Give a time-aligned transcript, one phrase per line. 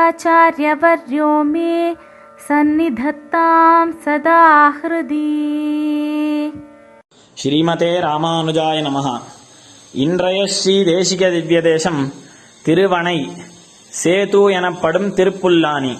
[0.00, 1.72] वेदान्ताचार्यवर्यो मे
[2.48, 4.42] सन्निधत्तां सदा
[4.78, 5.28] हृदि
[7.36, 9.06] ஸ்ரீமதே ராமானுஜாய நமஹ
[9.94, 12.00] இன்றைய ஸ்ரீ தேசிக திவ்ய தேசம்
[12.64, 13.14] திருவணை
[13.92, 15.92] சேது எனப்படும் திருப்புல்லானி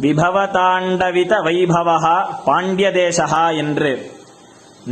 [0.00, 4.10] விபவதாண்டவித வைபவா பாண்டிய தேசா என்று.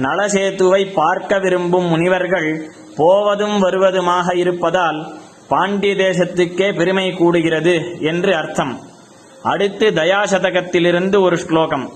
[0.02, 5.06] நலசேத்துவை பார்க்க விரும்பும் முனிவர்கள் போவதும் வருவதுமாக இருப்பதால்
[5.48, 8.80] பாண்டிய தேசத்துக்கே பெருமை கூடுகிறது என்று அர்த்தம்.
[9.42, 11.90] அடுத்து தயாசதகத்திலிருந்து ஒரு ஸ்லோகம்.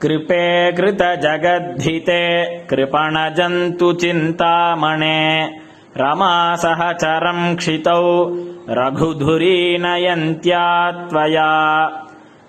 [0.00, 0.44] கிருபே
[0.76, 2.22] கிருத ஜகத்திதே
[3.98, 5.18] சிந்தாமணே
[5.96, 8.36] रमासहचरम् क्षितौ
[8.68, 11.90] रघुधुरीनयन्त्या त्वया।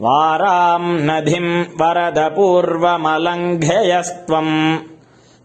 [0.00, 4.78] वाराम् नधिम् वरदपूर्वमलङ्घेयस्त्वम्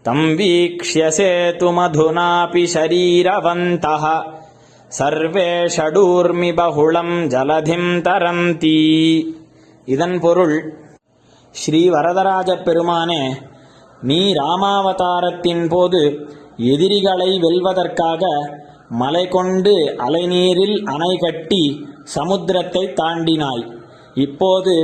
[0.06, 4.32] तम् वीक्ष्यसे तुमधुनापि शरीरवन्तः।
[4.98, 8.78] சர்வே ஷடூர்மி பகுளம் ஜலதிம் தரந்தி.
[9.84, 10.56] இதன் பொருள்
[11.54, 13.22] ஸ்ரீ வரதராஜ பெருமானே
[14.02, 16.00] நீ ராமாவதாரத்தின் போது
[16.72, 18.22] எதிரிகளை வெல்வதற்காக
[19.02, 19.74] மலை கொண்டு
[20.06, 21.62] அலைநீரில் அணை கட்டி
[22.16, 23.64] சமுத்திரத்தை தாண்டினாய்.
[24.14, 24.74] இப்போது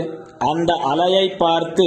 [0.50, 1.86] அந்த அலையை பார்த்து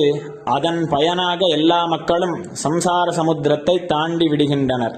[0.55, 4.97] அதன் பயனாக எல்லா மக்களும் சம்சார சமுத்திரத்தை தாண்டி விடுகின்றனர்.